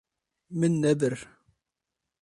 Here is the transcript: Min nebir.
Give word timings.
Min 0.59 0.73
nebir. 0.81 1.15